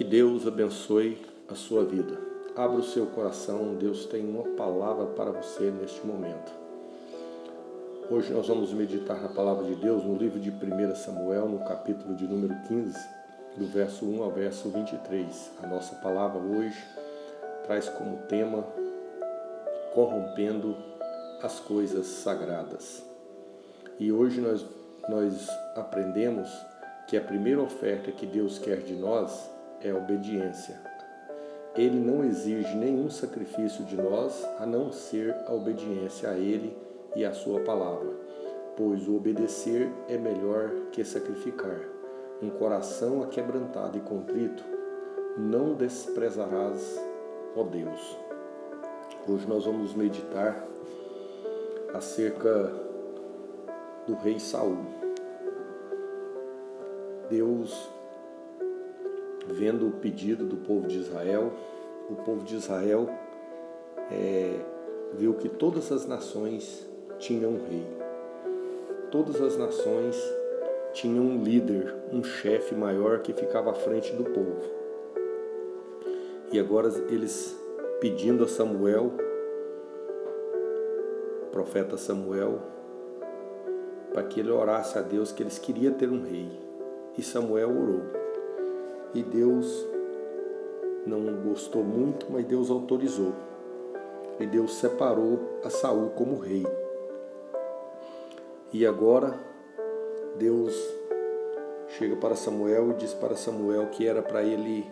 Que 0.00 0.04
Deus 0.04 0.46
abençoe 0.46 1.20
a 1.46 1.54
sua 1.54 1.84
vida. 1.84 2.18
Abra 2.56 2.78
o 2.78 2.82
seu 2.82 3.04
coração, 3.08 3.74
Deus 3.74 4.06
tem 4.06 4.26
uma 4.26 4.44
palavra 4.56 5.04
para 5.04 5.30
você 5.30 5.70
neste 5.70 6.06
momento. 6.06 6.50
Hoje 8.10 8.32
nós 8.32 8.48
vamos 8.48 8.72
meditar 8.72 9.20
na 9.20 9.28
palavra 9.28 9.66
de 9.66 9.74
Deus 9.74 10.02
no 10.02 10.16
livro 10.16 10.40
de 10.40 10.48
1 10.48 10.94
Samuel, 10.96 11.50
no 11.50 11.58
capítulo 11.66 12.14
de 12.14 12.26
número 12.26 12.54
15, 12.66 12.98
do 13.58 13.66
verso 13.66 14.06
1 14.06 14.22
ao 14.22 14.30
verso 14.30 14.70
23. 14.70 15.50
A 15.62 15.66
nossa 15.66 15.94
palavra 15.96 16.40
hoje 16.40 16.82
traz 17.66 17.90
como 17.90 18.22
tema 18.26 18.64
corrompendo 19.92 20.78
as 21.42 21.60
coisas 21.60 22.06
sagradas. 22.06 23.04
E 23.98 24.10
hoje 24.10 24.40
nós, 24.40 24.64
nós 25.10 25.46
aprendemos 25.76 26.50
que 27.06 27.18
a 27.18 27.20
primeira 27.20 27.60
oferta 27.60 28.10
que 28.10 28.24
Deus 28.24 28.58
quer 28.58 28.78
de 28.78 28.94
nós 28.94 29.59
é 29.80 29.90
a 29.90 29.96
obediência. 29.96 30.80
Ele 31.76 31.98
não 31.98 32.24
exige 32.24 32.74
nenhum 32.76 33.08
sacrifício 33.08 33.84
de 33.84 33.96
nós 33.96 34.44
a 34.58 34.66
não 34.66 34.90
ser 34.90 35.34
a 35.46 35.52
obediência 35.52 36.30
a 36.30 36.36
Ele 36.36 36.76
e 37.14 37.24
à 37.24 37.32
Sua 37.32 37.60
palavra, 37.60 38.10
pois 38.76 39.06
o 39.08 39.16
obedecer 39.16 39.90
é 40.08 40.16
melhor 40.16 40.70
que 40.92 41.04
sacrificar. 41.04 41.80
Um 42.42 42.50
coração 42.50 43.22
aquebrantado 43.22 43.98
e 43.98 44.00
contrito 44.00 44.64
não 45.36 45.74
desprezarás, 45.74 46.98
ó 47.56 47.62
Deus. 47.62 48.18
Hoje 49.28 49.46
nós 49.46 49.64
vamos 49.64 49.94
meditar 49.94 50.66
acerca 51.94 52.72
do 54.06 54.14
rei 54.14 54.40
Saul. 54.40 54.78
Deus, 57.28 57.88
vendo 59.50 59.88
o 59.88 59.92
pedido 59.92 60.44
do 60.44 60.56
povo 60.56 60.86
de 60.86 60.98
Israel, 60.98 61.52
o 62.08 62.14
povo 62.16 62.44
de 62.44 62.56
Israel 62.56 63.08
é, 64.10 64.60
viu 65.14 65.34
que 65.34 65.48
todas 65.48 65.90
as 65.92 66.06
nações 66.06 66.86
tinham 67.18 67.52
um 67.52 67.66
rei. 67.66 67.86
Todas 69.10 69.40
as 69.40 69.56
nações 69.56 70.16
tinham 70.92 71.24
um 71.24 71.42
líder, 71.42 71.94
um 72.12 72.22
chefe 72.22 72.74
maior 72.74 73.20
que 73.20 73.32
ficava 73.32 73.70
à 73.70 73.74
frente 73.74 74.12
do 74.12 74.24
povo. 74.24 74.62
E 76.52 76.58
agora 76.58 76.88
eles 77.08 77.56
pedindo 78.00 78.44
a 78.44 78.48
Samuel, 78.48 79.12
profeta 81.52 81.96
Samuel, 81.96 82.60
para 84.12 84.24
que 84.24 84.40
ele 84.40 84.50
orasse 84.50 84.98
a 84.98 85.02
Deus 85.02 85.30
que 85.30 85.42
eles 85.42 85.58
queriam 85.58 85.94
ter 85.94 86.08
um 86.08 86.22
rei. 86.22 86.48
E 87.16 87.22
Samuel 87.22 87.70
orou. 87.70 88.02
E 89.14 89.22
Deus 89.22 89.86
não 91.06 91.42
gostou 91.42 91.82
muito, 91.82 92.26
mas 92.30 92.44
Deus 92.46 92.70
autorizou. 92.70 93.32
E 94.38 94.46
Deus 94.46 94.74
separou 94.74 95.58
a 95.64 95.70
Saul 95.70 96.10
como 96.10 96.38
rei. 96.38 96.66
E 98.72 98.86
agora 98.86 99.38
Deus 100.36 100.74
chega 101.88 102.16
para 102.16 102.36
Samuel 102.36 102.90
e 102.92 102.94
diz 102.94 103.12
para 103.12 103.34
Samuel 103.34 103.88
que 103.88 104.06
era 104.06 104.22
para 104.22 104.42
ele 104.42 104.90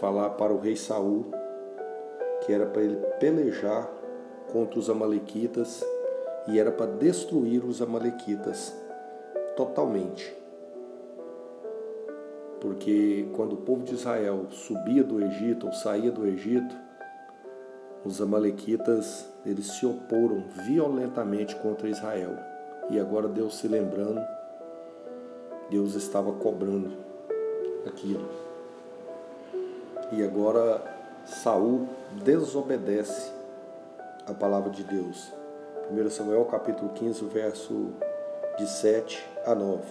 falar 0.00 0.30
para 0.30 0.52
o 0.52 0.58
rei 0.58 0.74
Saul 0.74 1.26
que 2.46 2.52
era 2.52 2.66
para 2.66 2.82
ele 2.82 2.96
pelejar 3.18 3.90
contra 4.52 4.78
os 4.78 4.88
amalequitas 4.88 5.84
e 6.48 6.58
era 6.58 6.70
para 6.70 6.86
destruir 6.86 7.64
os 7.64 7.82
amalequitas 7.82 8.74
totalmente. 9.56 10.45
Porque 12.60 13.28
quando 13.34 13.52
o 13.52 13.58
povo 13.58 13.84
de 13.84 13.94
Israel 13.94 14.46
subia 14.50 15.04
do 15.04 15.22
Egito 15.22 15.66
ou 15.66 15.72
saía 15.72 16.10
do 16.10 16.26
Egito, 16.26 16.74
os 18.04 18.20
amalequitas 18.22 19.28
eles 19.44 19.66
se 19.72 19.86
oporam 19.86 20.44
violentamente 20.66 21.54
contra 21.56 21.88
Israel. 21.88 22.36
E 22.88 22.98
agora 22.98 23.28
Deus 23.28 23.56
se 23.58 23.68
lembrando, 23.68 24.20
Deus 25.68 25.94
estava 25.94 26.32
cobrando 26.32 26.92
aquilo. 27.86 28.28
E 30.12 30.22
agora 30.22 30.80
Saul 31.24 31.88
desobedece 32.24 33.32
a 34.26 34.32
palavra 34.32 34.70
de 34.70 34.84
Deus. 34.84 35.32
1 35.90 36.10
Samuel 36.10 36.44
capítulo 36.44 36.90
15, 36.90 37.24
verso 37.26 37.90
de 38.56 38.68
7 38.68 39.24
a 39.44 39.54
9. 39.54 39.82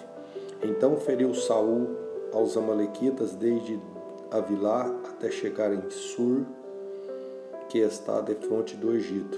Então 0.64 0.98
feriu 0.98 1.34
Saul 1.34 2.05
aos 2.36 2.58
amalequitas 2.58 3.34
desde 3.34 3.80
Avilá 4.30 4.94
até 5.08 5.32
chegar 5.32 5.74
em 5.74 5.90
Sur, 5.90 6.46
que 7.70 7.80
está 7.80 8.20
defronte 8.20 8.76
do 8.76 8.94
Egito, 8.94 9.38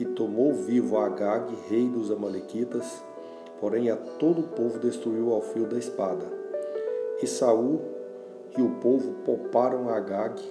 e 0.00 0.04
tomou 0.04 0.52
vivo 0.52 0.98
Agag, 0.98 1.54
rei 1.68 1.88
dos 1.88 2.10
amalequitas, 2.10 3.02
porém 3.60 3.90
a 3.90 3.96
todo 3.96 4.40
o 4.40 4.48
povo 4.48 4.80
destruiu 4.80 5.32
ao 5.32 5.40
fio 5.40 5.66
da 5.66 5.78
espada. 5.78 6.26
E 7.22 7.26
Saul 7.26 7.80
e 8.56 8.62
o 8.62 8.70
povo 8.80 9.14
pouparam 9.24 9.88
Agag 9.88 10.42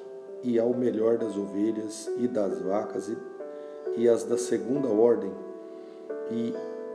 e 0.44 0.57
ao 0.57 0.73
melhor 0.73 1.17
das 1.17 1.35
ovelhas 1.35 2.09
e 2.17 2.27
das 2.27 2.61
vacas 2.61 3.09
e, 3.09 3.17
e 3.97 4.07
as 4.07 4.23
da 4.23 4.38
segunda 4.38 4.88
ordem, 4.88 5.31
e 6.31 6.53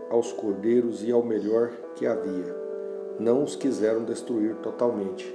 aos 0.08 0.32
cordeiros 0.32 1.02
e 1.04 1.12
ao 1.12 1.22
melhor 1.22 1.70
que 1.96 2.06
havia. 2.06 2.61
Não 3.18 3.42
os 3.42 3.54
quiseram 3.54 4.04
destruir 4.04 4.56
totalmente, 4.56 5.26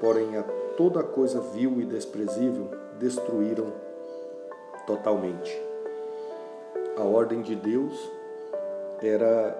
porém 0.00 0.36
a 0.36 0.42
toda 0.76 1.02
coisa 1.02 1.40
vil 1.40 1.80
e 1.80 1.84
desprezível 1.84 2.68
destruíram 2.98 3.72
totalmente. 4.86 5.60
A 6.96 7.02
ordem 7.02 7.40
de 7.40 7.54
Deus 7.54 8.10
era 9.02 9.56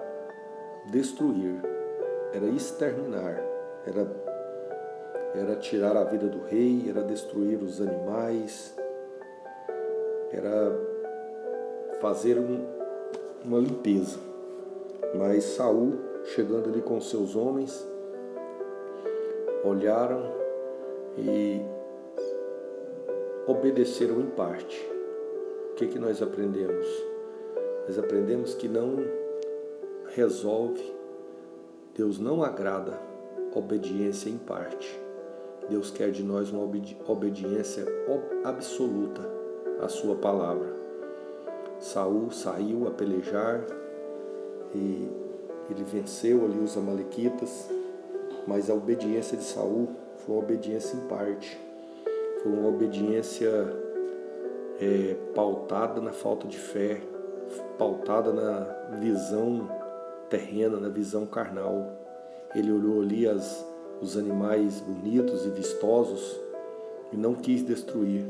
destruir, 0.91 1.55
era 2.33 2.45
exterminar, 2.47 3.41
era, 3.85 4.07
era 5.33 5.55
tirar 5.55 5.95
a 5.97 6.03
vida 6.03 6.27
do 6.27 6.43
rei, 6.43 6.85
era 6.89 7.01
destruir 7.01 7.57
os 7.63 7.81
animais, 7.81 8.75
era 10.31 10.71
fazer 11.99 12.37
um, 12.37 12.65
uma 13.43 13.59
limpeza. 13.59 14.19
Mas 15.15 15.43
Saul, 15.43 16.10
chegando 16.25 16.69
ali 16.69 16.81
com 16.81 16.99
seus 17.01 17.35
homens, 17.35 17.87
olharam 19.63 20.23
e 21.17 21.61
obedeceram 23.47 24.21
em 24.21 24.27
parte. 24.27 24.89
O 25.71 25.75
que, 25.75 25.87
que 25.87 25.99
nós 25.99 26.21
aprendemos? 26.21 26.87
Nós 27.87 27.97
aprendemos 27.97 28.53
que 28.53 28.67
não 28.67 28.97
resolve, 30.09 30.93
Deus 31.95 32.19
não 32.19 32.43
agrada 32.43 32.99
obediência 33.53 34.29
em 34.29 34.37
parte. 34.37 34.99
Deus 35.69 35.91
quer 35.91 36.11
de 36.11 36.23
nós 36.23 36.51
uma 36.51 36.63
obediência 37.07 37.85
absoluta 38.43 39.21
à 39.81 39.87
sua 39.87 40.15
palavra. 40.15 40.73
Saul 41.79 42.31
saiu 42.31 42.87
a 42.87 42.91
pelejar, 42.91 43.65
e 44.73 45.09
ele 45.71 45.83
venceu 45.83 46.45
ali 46.45 46.59
os 46.59 46.77
amalequitas, 46.77 47.69
mas 48.47 48.69
a 48.69 48.73
obediência 48.73 49.37
de 49.37 49.43
Saul 49.43 49.89
foi 50.17 50.35
uma 50.35 50.43
obediência 50.43 50.95
em 50.95 51.01
parte, 51.07 51.59
foi 52.41 52.51
uma 52.51 52.69
obediência 52.69 53.49
é, 54.79 55.15
pautada 55.35 56.01
na 56.01 56.11
falta 56.11 56.47
de 56.47 56.57
fé, 56.57 57.01
pautada 57.77 58.31
na 58.31 58.97
visão 58.99 59.69
terrena, 60.29 60.79
na 60.79 60.89
visão 60.89 61.25
carnal. 61.25 61.91
Ele 62.55 62.71
olhou 62.71 63.01
ali 63.01 63.27
as, 63.27 63.65
os 64.01 64.17
animais 64.17 64.79
bonitos 64.79 65.45
e 65.45 65.49
vistosos 65.49 66.39
e 67.11 67.17
não 67.17 67.35
quis 67.35 67.63
destruir, 67.63 68.25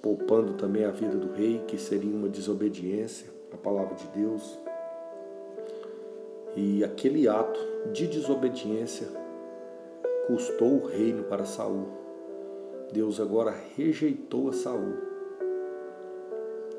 poupando 0.00 0.54
também 0.54 0.84
a 0.84 0.90
vida 0.90 1.16
do 1.16 1.32
rei, 1.32 1.62
que 1.66 1.78
seria 1.78 2.14
uma 2.14 2.28
desobediência 2.28 3.26
à 3.52 3.56
palavra 3.56 3.94
de 3.94 4.06
Deus. 4.08 4.58
E 6.56 6.84
aquele 6.84 7.28
ato 7.28 7.58
de 7.92 8.06
desobediência 8.06 9.08
custou 10.26 10.82
o 10.82 10.86
reino 10.86 11.24
para 11.24 11.44
Saul. 11.44 11.88
Deus 12.92 13.20
agora 13.20 13.54
rejeitou 13.76 14.48
a 14.48 14.52
Saul. 14.52 14.94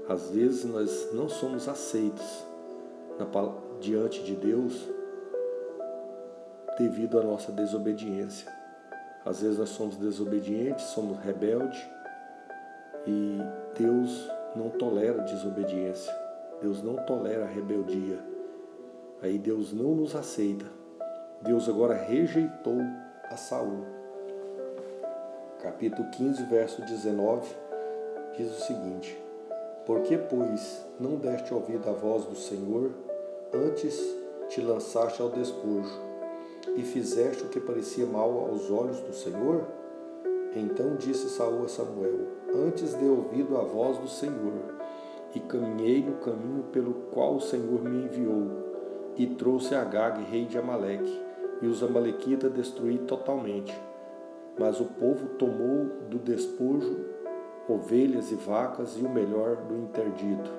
Às 0.07 0.30
vezes 0.30 0.63
nós 0.66 1.10
não 1.13 1.27
somos 1.27 1.68
aceitos 1.68 2.45
diante 3.80 4.24
de 4.24 4.36
Deus 4.36 4.88
devido 6.78 7.19
à 7.19 7.24
nossa 7.24 7.51
desobediência. 7.51 8.51
Às 9.25 9.42
vezes 9.42 9.57
nós 9.57 9.69
somos 9.69 9.98
desobedientes, 9.98 10.86
somos 10.86 11.18
rebeldes 11.19 11.80
e 13.07 13.38
Deus 13.78 14.30
não 14.56 14.69
tolera 14.69 15.21
desobediência. 15.24 16.13
Deus 16.62 16.81
não 16.81 16.95
tolera 17.06 17.45
rebeldia. 17.45 18.34
Aí 19.25 19.39
Deus 19.39 19.74
não 19.74 19.95
nos 19.95 20.16
aceita. 20.16 20.68
Deus 21.42 21.68
agora 21.68 21.95
rejeitou 21.95 22.77
a 23.24 23.36
Saul. 23.36 23.83
Capítulo 25.60 26.07
15, 26.12 26.44
verso 26.44 26.83
19, 26.83 27.42
diz 28.38 28.51
o 28.51 28.62
seguinte: 28.62 29.19
Por 29.83 30.01
que, 30.01 30.16
pois, 30.16 30.86
não 31.00 31.16
deste 31.16 31.51
ouvido 31.56 31.89
à 31.89 31.92
voz 31.92 32.25
do 32.25 32.36
Senhor, 32.36 32.92
antes 33.51 34.00
te 34.48 34.62
lançaste 34.62 35.19
ao 35.19 35.31
despojo, 35.31 36.00
e 36.75 36.83
fizeste 36.83 37.45
o 37.45 37.50
que 37.50 37.60
parecia 37.60 38.06
mal 38.06 38.30
aos 38.30 38.69
olhos 38.69 39.00
do 39.00 39.12
Senhor? 39.12 39.66
Então 40.56 40.98
disse 40.98 41.30
Saul 41.30 41.66
a 41.66 41.68
Samuel: 41.68 42.28
Antes 42.54 42.94
dei 42.94 43.10
ouvido 43.10 43.57
à 43.57 43.63
voz 43.63 43.98
do 43.98 44.07
Senhor, 44.07 44.75
e 45.33 45.39
caminhei 45.39 46.04
no 46.04 46.18
caminho 46.18 46.66
pelo 46.71 46.94
qual 47.12 47.38
o 47.38 47.42
Senhor 47.42 47.81
me 47.81 48.06
enviou, 48.06 48.64
e 49.17 49.27
trouxe 49.27 49.75
Agag, 49.75 50.23
rei 50.23 50.45
de 50.45 50.57
Amaleque, 50.57 51.21
e 51.62 51.67
os 51.67 51.81
amalequitas 51.81 52.51
destruí 52.51 52.97
totalmente. 53.00 53.73
Mas 54.57 54.79
o 54.79 54.85
povo 54.85 55.27
tomou 55.38 55.85
do 56.09 56.17
despojo 56.17 57.15
ovelhas 57.67 58.31
e 58.31 58.35
vacas 58.35 58.95
e 58.97 59.01
o 59.01 59.09
melhor 59.09 59.56
do 59.56 59.75
interdito, 59.75 60.51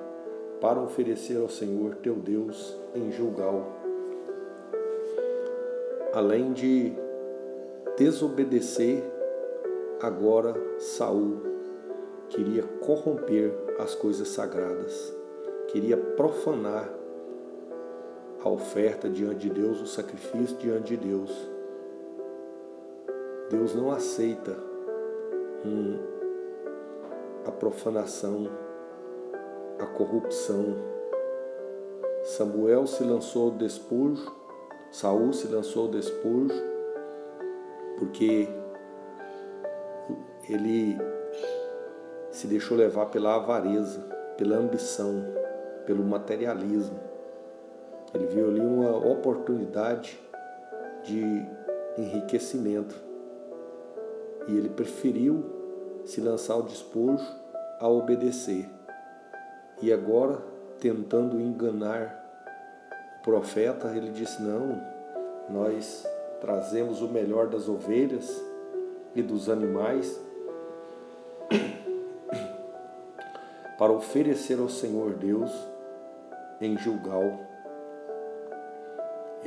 para 0.59 0.81
oferecer 0.81 1.37
ao 1.37 1.47
Senhor 1.47 1.95
teu 1.95 2.15
Deus 2.15 2.75
em 2.93 3.11
Gilgal. 3.11 3.65
Além 6.13 6.51
de 6.51 6.93
desobedecer, 7.97 9.03
agora 10.01 10.53
Saul 10.79 11.41
queria 12.29 12.63
corromper 12.63 13.53
as 13.79 13.95
coisas 13.95 14.27
sagradas, 14.27 15.15
queria 15.67 15.95
profanar 15.95 16.96
a 18.43 18.49
oferta 18.49 19.09
diante 19.09 19.47
de 19.47 19.49
Deus, 19.49 19.81
o 19.81 19.87
sacrifício 19.87 20.57
diante 20.57 20.95
de 20.95 21.07
Deus. 21.07 21.31
Deus 23.49 23.73
não 23.73 23.91
aceita 23.91 24.55
um, 25.65 25.99
a 27.45 27.51
profanação, 27.51 28.49
a 29.79 29.85
corrupção. 29.85 30.75
Samuel 32.23 32.85
se 32.87 33.03
lançou 33.03 33.45
ao 33.45 33.51
despojo, 33.51 34.31
Saul 34.91 35.33
se 35.33 35.47
lançou 35.47 35.83
ao 35.83 35.91
despojo, 35.91 36.55
porque 37.97 38.47
ele 40.49 40.97
se 42.31 42.47
deixou 42.47 42.77
levar 42.77 43.07
pela 43.07 43.35
avareza, 43.35 43.99
pela 44.37 44.57
ambição, 44.57 45.25
pelo 45.85 46.03
materialismo. 46.03 47.06
Ele 48.13 48.27
viu 48.27 48.47
ali 48.47 48.59
uma 48.59 48.95
oportunidade 48.95 50.19
de 51.03 51.45
enriquecimento 51.97 52.95
e 54.47 54.57
ele 54.57 54.69
preferiu 54.69 55.43
se 56.05 56.21
lançar 56.21 56.53
ao 56.53 56.63
despojo 56.63 57.25
a 57.79 57.87
obedecer. 57.87 58.69
E 59.81 59.91
agora, 59.91 60.39
tentando 60.79 61.39
enganar 61.39 62.23
o 63.19 63.23
profeta, 63.23 63.95
ele 63.95 64.11
disse: 64.11 64.41
Não, 64.41 64.81
nós 65.49 66.05
trazemos 66.39 67.01
o 67.01 67.07
melhor 67.07 67.47
das 67.47 67.67
ovelhas 67.67 68.41
e 69.13 69.21
dos 69.21 69.49
animais 69.49 70.19
para 73.77 73.91
oferecer 73.91 74.59
ao 74.59 74.69
Senhor 74.69 75.13
Deus 75.13 75.51
em 76.61 76.77
Gilgal. 76.77 77.46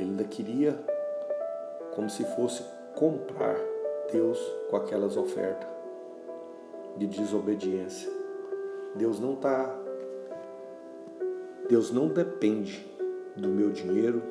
Ele 0.01 0.09
ainda 0.09 0.23
queria, 0.23 0.83
como 1.93 2.09
se 2.09 2.25
fosse 2.35 2.63
comprar 2.95 3.55
Deus 4.11 4.39
com 4.67 4.75
aquelas 4.75 5.15
ofertas 5.15 5.69
de 6.97 7.05
desobediência. 7.05 8.11
Deus 8.95 9.19
não 9.19 9.33
está. 9.33 9.79
Deus 11.69 11.91
não 11.91 12.07
depende 12.07 12.83
do 13.37 13.47
meu 13.47 13.69
dinheiro, 13.69 14.23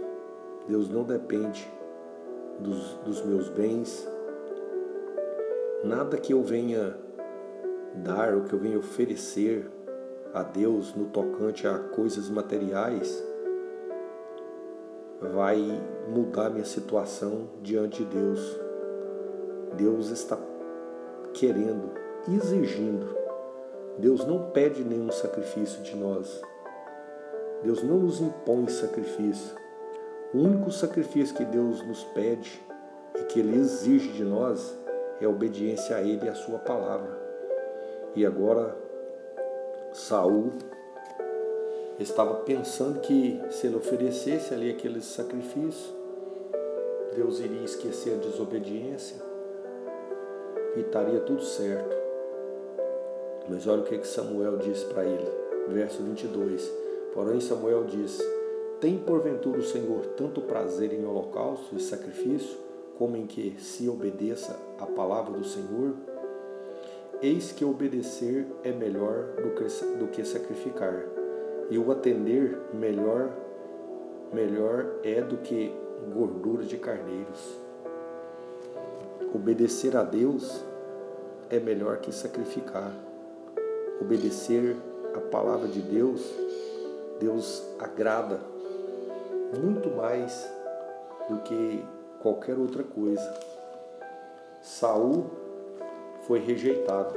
Deus 0.67 0.89
não 0.89 1.05
depende 1.05 1.71
dos, 2.59 2.95
dos 3.05 3.25
meus 3.25 3.49
bens. 3.49 4.07
Nada 5.85 6.19
que 6.19 6.33
eu 6.33 6.43
venha 6.43 6.99
dar, 7.95 8.37
o 8.37 8.43
que 8.43 8.53
eu 8.53 8.59
venha 8.59 8.79
oferecer 8.79 9.71
a 10.35 10.43
Deus 10.43 10.95
no 10.97 11.07
tocante 11.07 11.67
a 11.67 11.79
coisas 11.79 12.29
materiais, 12.29 13.30
vai 15.21 15.59
mudar 16.09 16.51
minha 16.51 16.65
situação 16.65 17.49
diante 17.63 18.05
de 18.05 18.17
Deus. 18.17 18.61
Deus 19.77 20.09
está 20.09 20.39
querendo, 21.35 21.91
exigindo. 22.29 23.07
Deus 23.99 24.25
não 24.27 24.51
pede 24.51 24.83
nenhum 24.83 25.13
sacrifício 25.13 25.83
de 25.83 25.95
nós. 25.95 26.41
Deus 27.63 27.83
não 27.83 27.99
nos 27.99 28.21
impõe 28.21 28.69
sacrifício. 28.69 29.55
O 30.33 30.39
único 30.39 30.71
sacrifício 30.71 31.37
que 31.37 31.45
Deus 31.45 31.83
nos 31.87 32.05
pede 32.05 32.61
e 33.19 33.25
que 33.25 33.41
Ele 33.41 33.57
exige 33.57 34.13
de 34.13 34.25
nós 34.25 34.79
é 35.21 35.29
obediência 35.29 35.97
a 35.97 36.01
Ele 36.01 36.25
e 36.25 36.29
a 36.29 36.35
Sua 36.35 36.59
palavra. 36.59 37.19
E 38.17 38.25
agora 38.25 38.75
Saul 39.93 40.53
estava 42.03 42.35
pensando 42.37 43.01
que 43.01 43.39
se 43.51 43.67
ele 43.67 43.77
oferecesse 43.77 44.55
ali 44.55 44.71
aquele 44.71 45.03
sacrifício, 45.03 45.93
Deus 47.15 47.41
iria 47.41 47.65
esquecer 47.65 48.15
a 48.15 48.17
desobediência 48.17 49.17
e 50.77 50.81
estaria 50.81 51.21
tudo 51.21 51.43
certo. 51.43 51.95
Mas 53.49 53.67
olha 53.67 53.83
o 53.83 53.85
que 53.85 54.03
Samuel 54.07 54.59
disse 54.59 54.87
para 54.87 55.05
ele, 55.05 55.29
verso 55.69 56.03
22. 56.03 56.73
Porém, 57.13 57.41
Samuel 57.41 57.85
disse: 57.85 58.23
Tem 58.81 58.97
porventura 58.97 59.59
o 59.59 59.65
Senhor 59.65 60.07
tanto 60.17 60.41
prazer 60.41 60.93
em 60.93 61.05
holocausto 61.05 61.75
e 61.75 61.81
sacrifício, 61.81 62.57
como 62.97 63.17
em 63.17 63.27
que 63.27 63.57
se 63.59 63.89
obedeça 63.89 64.57
a 64.79 64.87
palavra 64.87 65.37
do 65.37 65.45
Senhor? 65.45 65.95
Eis 67.21 67.53
que 67.53 67.65
obedecer 67.65 68.47
é 68.63 68.71
melhor 68.71 69.35
do 69.99 70.07
que 70.07 70.25
sacrificar, 70.25 71.05
e 71.71 71.79
o 71.79 71.91
atender 71.91 72.59
melhor 72.75 73.31
melhor 74.33 74.87
é 75.03 75.21
do 75.21 75.39
que 75.39 75.75
gordura 76.13 76.65
de 76.65 76.77
carneiros. 76.77 77.59
Obedecer 79.35 79.97
a 79.97 80.03
Deus 80.03 80.65
é 81.49 81.59
melhor 81.59 81.99
que 81.99 82.13
sacrificar. 82.13 82.93
Obedecer 84.01 84.77
a 85.15 85.21
palavra 85.21 85.69
de 85.69 85.81
Deus, 85.83 86.23
Deus 87.19 87.63
agrada 87.79 88.41
muito 89.61 89.91
mais 89.91 90.49
do 91.29 91.39
que 91.41 91.85
qualquer 92.21 92.57
outra 92.57 92.83
coisa. 92.83 93.35
Saul 94.63 95.27
foi 96.27 96.39
rejeitado. 96.39 97.15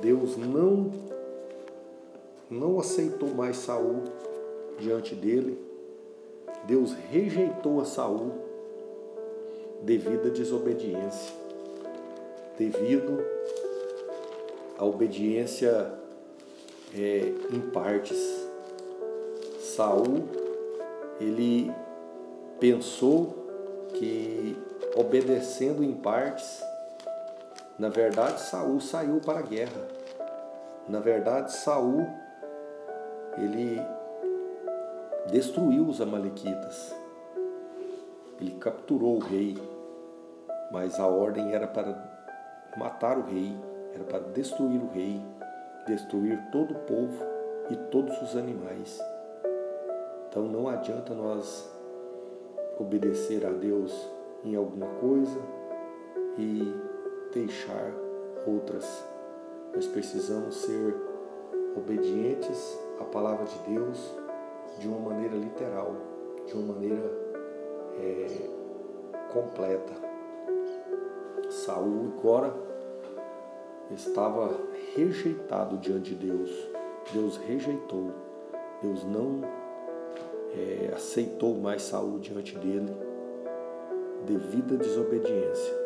Deus 0.00 0.36
não 0.36 0.90
não 2.52 2.78
aceitou 2.78 3.30
mais 3.30 3.56
Saul 3.56 4.02
diante 4.78 5.14
dele. 5.14 5.58
Deus 6.64 6.92
rejeitou 7.10 7.80
a 7.80 7.84
Saul 7.84 8.32
devido 9.82 10.28
à 10.28 10.30
desobediência, 10.30 11.34
devido 12.56 13.24
à 14.78 14.84
obediência 14.84 15.92
é, 16.94 17.32
em 17.50 17.60
partes. 17.72 18.18
Saul 19.58 20.28
ele 21.20 21.72
pensou 22.60 23.34
que 23.94 24.56
obedecendo 24.96 25.82
em 25.82 25.92
partes 25.92 26.62
na 27.78 27.88
verdade, 27.88 28.40
Saul 28.40 28.80
saiu 28.80 29.20
para 29.20 29.40
a 29.40 29.42
guerra. 29.42 29.88
Na 30.88 31.00
verdade, 31.00 31.52
Saul 31.52 32.06
ele 33.36 33.80
destruiu 35.30 35.86
os 35.86 36.00
amalequitas. 36.00 36.94
Ele 38.40 38.52
capturou 38.52 39.16
o 39.16 39.20
rei, 39.20 39.56
mas 40.72 40.98
a 40.98 41.06
ordem 41.06 41.52
era 41.52 41.66
para 41.66 42.10
matar 42.76 43.18
o 43.18 43.22
rei, 43.22 43.56
era 43.94 44.04
para 44.04 44.18
destruir 44.18 44.80
o 44.80 44.88
rei, 44.92 45.20
destruir 45.86 46.38
todo 46.50 46.72
o 46.72 46.78
povo 46.80 47.24
e 47.70 47.76
todos 47.90 48.20
os 48.22 48.36
animais. 48.36 49.00
Então 50.28 50.44
não 50.44 50.68
adianta 50.68 51.14
nós 51.14 51.70
obedecer 52.78 53.46
a 53.46 53.50
Deus 53.50 53.92
em 54.44 54.56
alguma 54.56 54.86
coisa 54.94 55.38
e 56.38 56.74
deixar 57.32 57.92
outras. 58.46 59.04
Nós 59.74 59.86
precisamos 59.86 60.56
ser 60.56 60.96
obedientes 61.76 62.78
à 63.02 63.04
palavra 63.04 63.44
de 63.44 63.58
Deus 63.70 64.14
de 64.78 64.88
uma 64.88 65.10
maneira 65.10 65.36
literal, 65.36 65.94
de 66.46 66.54
uma 66.54 66.72
maneira 66.74 67.02
é, 67.98 68.48
completa. 69.32 69.92
Saul 71.50 72.12
agora 72.18 72.54
estava 73.90 74.50
rejeitado 74.94 75.76
diante 75.78 76.14
de 76.14 76.26
Deus. 76.26 76.68
Deus 77.12 77.36
rejeitou. 77.36 78.10
Deus 78.80 79.04
não 79.04 79.42
é, 80.54 80.92
aceitou 80.94 81.54
mais 81.56 81.82
Saul 81.82 82.18
diante 82.18 82.56
dele 82.58 82.92
devido 84.24 84.74
à 84.74 84.76
desobediência. 84.78 85.82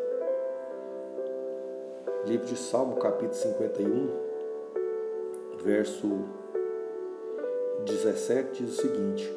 Livro 2.26 2.46
de 2.46 2.56
Salmo, 2.56 2.96
capítulo 2.96 3.34
51, 3.34 4.08
verso 5.62 6.24
17 7.86 8.64
diz 8.64 8.78
o 8.78 8.82
seguinte: 8.82 9.32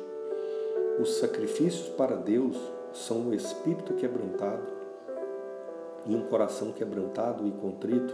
Os 0.99 1.19
sacrifícios 1.19 1.87
para 1.89 2.15
Deus 2.15 2.57
são 2.91 3.17
um 3.17 3.33
espírito 3.33 3.93
quebrantado 3.93 4.67
e 6.07 6.15
um 6.15 6.25
coração 6.25 6.71
quebrantado 6.71 7.47
e 7.47 7.51
contrito, 7.51 8.13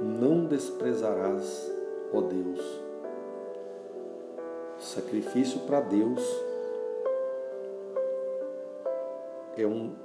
não 0.00 0.46
desprezarás, 0.46 1.68
ó 2.12 2.20
Deus. 2.20 2.60
Sacrifício 4.78 5.60
para 5.60 5.80
Deus 5.80 6.22
é 9.56 9.66
um 9.66 9.96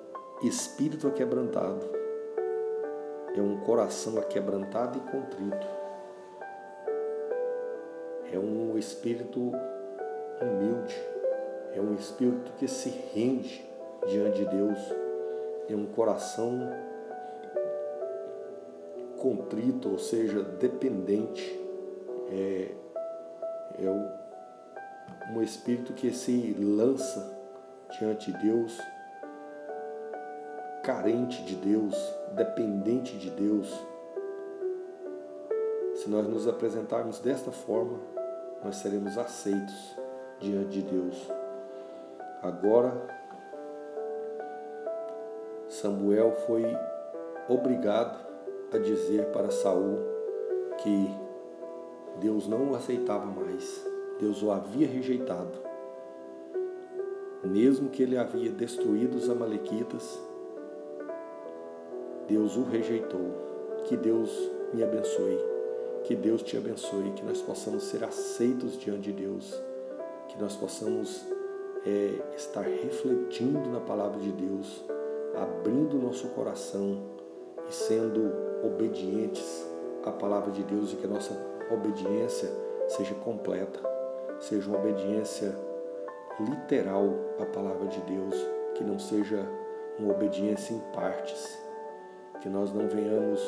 espírito 0.42 1.08
aquebrantado, 1.08 1.86
é 3.36 3.42
um 3.42 3.60
coração 3.60 4.18
aquebrantado 4.18 4.98
e 4.98 5.12
contrito, 5.12 5.83
é 8.34 8.40
um 8.40 8.78
espírito 8.78 9.52
humilde, 10.42 10.96
é 11.74 11.80
um 11.80 11.94
espírito 11.94 12.52
que 12.58 12.68
se 12.68 12.90
rende 13.14 13.64
diante 14.08 14.40
de 14.40 14.46
Deus, 14.46 14.80
é 15.70 15.76
um 15.76 15.86
coração 15.86 16.60
contrito, 19.18 19.92
ou 19.92 20.00
seja, 20.00 20.42
dependente, 20.42 21.60
é, 22.30 22.72
é 23.80 25.34
um 25.34 25.42
espírito 25.42 25.94
que 25.94 26.12
se 26.12 26.56
lança 26.60 27.32
diante 28.00 28.32
de 28.32 28.38
Deus 28.40 28.78
carente 30.84 31.42
de 31.44 31.56
Deus, 31.56 31.96
dependente 32.36 33.18
de 33.18 33.30
Deus, 33.30 33.74
se 35.96 36.10
nós 36.10 36.28
nos 36.28 36.46
apresentarmos 36.46 37.20
desta 37.20 37.52
forma, 37.54 38.00
nós 38.64 38.78
seremos 38.78 39.18
aceitos 39.18 39.96
diante 40.40 40.82
de 40.82 40.82
Deus. 40.84 41.30
Agora, 42.42 42.94
Samuel 45.68 46.32
foi 46.46 46.66
obrigado 47.50 48.18
a 48.72 48.78
dizer 48.78 49.26
para 49.28 49.52
Saul 49.52 49.98
que 50.82 51.10
Deus 52.20 52.48
não 52.48 52.72
o 52.72 52.76
aceitava 52.76 53.26
mais, 53.26 53.86
Deus 54.20 54.42
o 54.44 54.52
havia 54.52 54.88
rejeitado. 54.88 55.62
Mesmo 57.44 57.90
que 57.90 58.02
ele 58.02 58.18
havia 58.18 58.52
destruído 58.52 59.16
os 59.18 59.30
amalequitas, 59.30 60.20
Deus 62.28 62.56
o 62.56 62.64
rejeitou. 62.64 63.44
Que 63.86 63.98
Deus 63.98 64.32
me 64.74 64.82
abençoe. 64.82 65.53
Que 66.04 66.16
Deus 66.16 66.42
te 66.44 66.58
abençoe. 66.58 67.12
Que 67.12 67.24
nós 67.24 67.42
possamos 67.42 67.84
ser 67.84 68.04
aceitos 68.04 68.78
diante 68.78 69.12
de 69.12 69.14
Deus. 69.14 69.54
Que 70.28 70.42
nós 70.42 70.56
possamos 70.56 71.26
é, 71.86 72.36
estar 72.36 72.62
refletindo 72.62 73.70
na 73.70 73.80
palavra 73.80 74.20
de 74.20 74.32
Deus, 74.32 74.84
abrindo 75.36 75.98
nosso 75.98 76.28
coração 76.30 77.04
e 77.70 77.74
sendo 77.74 78.32
obedientes 78.66 79.66
à 80.06 80.12
palavra 80.12 80.52
de 80.52 80.64
Deus 80.64 80.94
e 80.94 80.96
que 80.96 81.06
a 81.06 81.10
nossa 81.10 81.34
obediência 81.72 82.50
seja 82.88 83.14
completa, 83.16 83.80
seja 84.40 84.70
uma 84.70 84.80
obediência 84.80 85.56
literal 86.40 87.10
à 87.40 87.46
palavra 87.46 87.88
de 87.88 88.02
Deus, 88.02 88.36
que 88.76 88.84
não 88.84 89.00
seja 89.00 89.48
uma 90.00 90.14
obediência 90.14 90.74
em 90.74 90.80
partes 90.94 91.58
que 92.42 92.50
nós 92.50 92.74
não 92.74 92.88
venhamos 92.90 93.40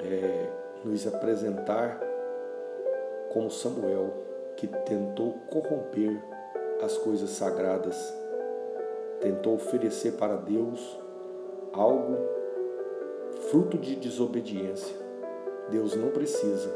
é, 0.00 0.48
nos 0.84 1.06
apresentar 1.06 2.00
como 3.32 3.50
Samuel, 3.50 4.12
que 4.56 4.66
tentou 4.66 5.32
corromper 5.50 6.22
as 6.82 6.96
coisas 6.98 7.30
sagradas, 7.30 7.96
tentou 9.20 9.54
oferecer 9.54 10.12
para 10.12 10.36
Deus 10.36 10.98
algo 11.72 12.16
fruto 13.50 13.78
de 13.78 13.96
desobediência. 13.96 14.96
Deus 15.70 15.96
não 15.96 16.10
precisa 16.10 16.70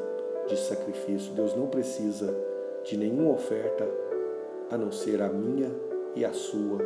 de 0.49 0.57
sacrifício, 0.57 1.33
Deus 1.35 1.55
não 1.55 1.67
precisa 1.67 2.35
de 2.85 2.97
nenhuma 2.97 3.33
oferta 3.33 3.87
a 4.71 4.77
não 4.77 4.91
ser 4.91 5.21
a 5.23 5.29
minha 5.29 5.71
e 6.17 6.25
a 6.25 6.33
sua 6.33 6.79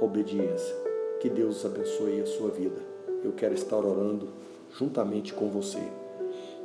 obediência. 0.00 0.74
Que 1.20 1.28
Deus 1.28 1.64
abençoe 1.64 2.20
a 2.20 2.26
sua 2.26 2.50
vida 2.50 2.90
eu 3.22 3.32
quero 3.32 3.54
estar 3.54 3.76
orando 3.76 4.28
juntamente 4.70 5.34
com 5.34 5.48
você. 5.48 5.82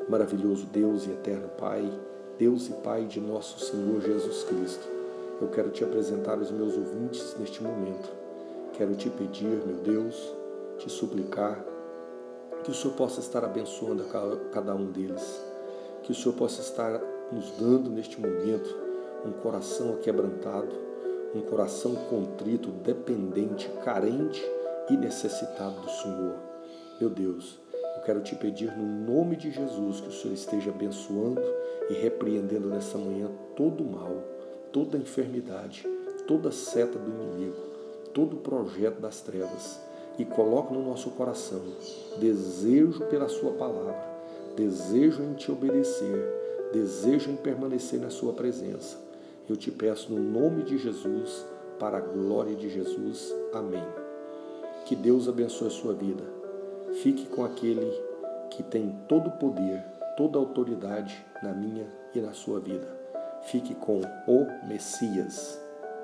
Maravilhoso 0.07 0.67
Deus 0.67 1.07
e 1.07 1.09
eterno 1.09 1.47
Pai, 1.57 1.91
Deus 2.37 2.67
e 2.67 2.73
Pai 2.73 3.05
de 3.05 3.19
nosso 3.19 3.59
Senhor 3.59 3.99
Jesus 4.01 4.43
Cristo, 4.43 4.87
eu 5.41 5.47
quero 5.47 5.71
te 5.71 5.83
apresentar 5.83 6.37
os 6.37 6.51
meus 6.51 6.77
ouvintes 6.77 7.35
neste 7.39 7.63
momento. 7.63 8.07
Quero 8.73 8.93
te 8.95 9.09
pedir, 9.09 9.65
meu 9.65 9.77
Deus, 9.77 10.15
te 10.77 10.91
suplicar 10.91 11.65
que 12.63 12.69
o 12.69 12.73
Senhor 12.73 12.93
possa 12.93 13.19
estar 13.19 13.43
abençoando 13.43 14.03
a 14.03 14.51
cada 14.51 14.75
um 14.75 14.91
deles, 14.91 15.43
que 16.03 16.11
o 16.11 16.15
Senhor 16.15 16.35
possa 16.35 16.61
estar 16.61 17.01
nos 17.31 17.49
dando 17.59 17.89
neste 17.89 18.21
momento 18.21 18.77
um 19.25 19.31
coração 19.31 19.93
aquebrantado, 19.95 20.69
um 21.33 21.41
coração 21.41 21.95
contrito, 21.95 22.69
dependente, 22.69 23.67
carente 23.83 24.43
e 24.87 24.95
necessitado 24.95 25.81
do 25.81 25.89
Senhor. 25.89 26.35
Meu 27.01 27.09
Deus, 27.09 27.59
eu 27.59 27.64
quero 28.05 28.21
te 28.21 28.35
pedir 28.35 28.71
no 28.77 28.85
nome 28.85 29.35
de 29.35 29.49
Jesus 29.49 29.99
que 29.99 30.09
o 30.09 30.11
Senhor 30.11 30.33
esteja 30.33 30.69
abençoando 30.69 31.41
e 31.89 31.93
repreendendo 31.93 32.69
nessa 32.69 32.97
manhã 32.97 33.29
todo 33.55 33.83
o 33.83 33.91
mal, 33.91 34.15
toda 34.71 34.97
a 34.97 35.01
enfermidade, 35.01 35.87
toda 36.27 36.49
a 36.49 36.51
seta 36.51 36.99
do 36.99 37.09
inimigo, 37.09 37.57
todo 38.13 38.35
o 38.35 38.39
projeto 38.41 38.99
das 38.99 39.21
trevas 39.21 39.79
e 40.19 40.23
coloque 40.23 40.73
no 40.73 40.85
nosso 40.85 41.09
coração 41.11 41.61
desejo 42.19 43.05
pela 43.05 43.27
Sua 43.27 43.51
palavra, 43.53 43.97
desejo 44.55 45.23
em 45.23 45.33
te 45.33 45.51
obedecer, 45.51 46.69
desejo 46.71 47.31
em 47.31 47.35
permanecer 47.35 47.99
na 47.99 48.09
Sua 48.09 48.33
presença. 48.33 48.97
Eu 49.49 49.57
te 49.57 49.71
peço 49.71 50.13
no 50.13 50.21
nome 50.21 50.63
de 50.63 50.77
Jesus, 50.77 51.45
para 51.79 51.97
a 51.97 52.01
glória 52.01 52.55
de 52.55 52.69
Jesus. 52.69 53.33
Amém. 53.53 53.83
Que 54.85 54.95
Deus 54.95 55.27
abençoe 55.27 55.67
a 55.67 55.71
sua 55.71 55.93
vida. 55.93 56.34
Fique 57.01 57.25
com 57.25 57.43
aquele 57.43 57.91
que 58.49 58.63
tem 58.63 58.95
todo 59.07 59.27
o 59.27 59.31
poder, 59.31 59.83
toda 60.15 60.37
a 60.37 60.41
autoridade 60.41 61.25
na 61.43 61.53
minha 61.53 61.85
e 62.13 62.21
na 62.21 62.33
sua 62.33 62.59
vida. 62.59 62.87
Fique 63.43 63.75
com 63.75 64.01
o 64.27 64.67
Messias. 64.67 65.64